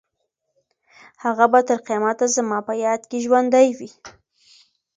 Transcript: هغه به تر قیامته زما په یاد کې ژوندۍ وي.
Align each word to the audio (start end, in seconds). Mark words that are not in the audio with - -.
هغه 1.23 1.45
به 1.51 1.59
تر 1.67 1.79
قیامته 1.87 2.25
زما 2.35 2.59
په 2.67 2.73
یاد 2.85 3.01
کې 3.09 3.17
ژوندۍ 3.25 3.69
وي. 3.77 3.91